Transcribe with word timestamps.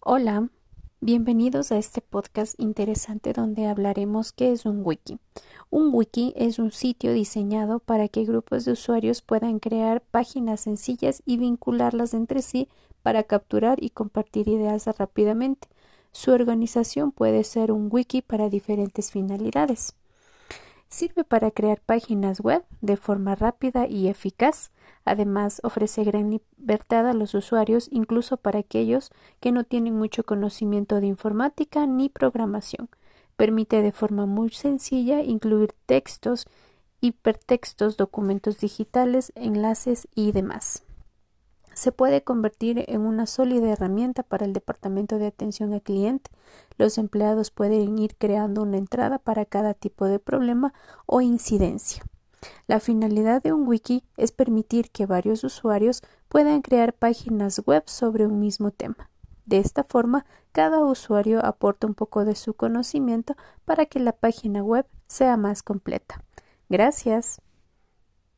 Hola, 0.00 0.48
bienvenidos 1.00 1.72
a 1.72 1.76
este 1.76 2.00
podcast 2.00 2.54
interesante 2.58 3.32
donde 3.32 3.66
hablaremos 3.66 4.30
qué 4.30 4.52
es 4.52 4.64
un 4.64 4.82
wiki. 4.86 5.18
Un 5.70 5.90
wiki 5.92 6.32
es 6.36 6.60
un 6.60 6.70
sitio 6.70 7.12
diseñado 7.12 7.80
para 7.80 8.08
que 8.08 8.24
grupos 8.24 8.64
de 8.64 8.72
usuarios 8.72 9.22
puedan 9.22 9.58
crear 9.58 10.00
páginas 10.00 10.60
sencillas 10.60 11.20
y 11.26 11.36
vincularlas 11.36 12.14
entre 12.14 12.42
sí 12.42 12.68
para 13.02 13.24
capturar 13.24 13.82
y 13.82 13.90
compartir 13.90 14.48
ideas 14.48 14.86
rápidamente. 14.86 15.68
Su 16.12 16.30
organización 16.30 17.10
puede 17.10 17.42
ser 17.42 17.72
un 17.72 17.88
wiki 17.90 18.22
para 18.22 18.48
diferentes 18.48 19.10
finalidades. 19.10 19.94
Sirve 20.98 21.22
para 21.22 21.52
crear 21.52 21.80
páginas 21.80 22.40
web 22.40 22.64
de 22.80 22.96
forma 22.96 23.36
rápida 23.36 23.86
y 23.86 24.08
eficaz. 24.08 24.72
Además, 25.04 25.60
ofrece 25.62 26.02
gran 26.02 26.28
libertad 26.28 27.06
a 27.06 27.12
los 27.12 27.34
usuarios, 27.34 27.86
incluso 27.92 28.36
para 28.36 28.58
aquellos 28.58 29.12
que 29.38 29.52
no 29.52 29.62
tienen 29.62 29.94
mucho 29.94 30.24
conocimiento 30.24 31.00
de 31.00 31.06
informática 31.06 31.86
ni 31.86 32.08
programación. 32.08 32.88
Permite 33.36 33.80
de 33.80 33.92
forma 33.92 34.26
muy 34.26 34.50
sencilla 34.50 35.22
incluir 35.22 35.72
textos, 35.86 36.48
hipertextos, 37.00 37.96
documentos 37.96 38.58
digitales, 38.58 39.30
enlaces 39.36 40.08
y 40.16 40.32
demás 40.32 40.82
se 41.78 41.92
puede 41.92 42.24
convertir 42.24 42.84
en 42.88 43.02
una 43.02 43.26
sólida 43.26 43.70
herramienta 43.70 44.24
para 44.24 44.44
el 44.44 44.52
departamento 44.52 45.18
de 45.18 45.28
atención 45.28 45.72
al 45.72 45.80
cliente. 45.80 46.28
Los 46.76 46.98
empleados 46.98 47.52
pueden 47.52 47.98
ir 47.98 48.16
creando 48.16 48.62
una 48.62 48.78
entrada 48.78 49.18
para 49.20 49.44
cada 49.44 49.74
tipo 49.74 50.06
de 50.06 50.18
problema 50.18 50.74
o 51.06 51.20
incidencia. 51.20 52.02
La 52.66 52.80
finalidad 52.80 53.42
de 53.42 53.52
un 53.52 53.66
wiki 53.66 54.02
es 54.16 54.32
permitir 54.32 54.90
que 54.90 55.06
varios 55.06 55.44
usuarios 55.44 56.02
puedan 56.28 56.62
crear 56.62 56.94
páginas 56.94 57.62
web 57.64 57.84
sobre 57.86 58.26
un 58.26 58.40
mismo 58.40 58.72
tema. 58.72 59.08
De 59.46 59.58
esta 59.58 59.84
forma, 59.84 60.26
cada 60.50 60.84
usuario 60.84 61.44
aporta 61.44 61.86
un 61.86 61.94
poco 61.94 62.24
de 62.24 62.34
su 62.34 62.54
conocimiento 62.54 63.36
para 63.64 63.86
que 63.86 64.00
la 64.00 64.12
página 64.12 64.64
web 64.64 64.84
sea 65.06 65.36
más 65.36 65.62
completa. 65.62 66.24
Gracias. 66.68 67.40